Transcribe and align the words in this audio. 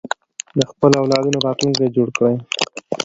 د 0.57 0.59
خپلو 0.69 0.95
اولادونو 1.01 1.39
راتلونکی 1.47 1.87
جوړ 1.95 2.07
کړئ. 2.17 2.35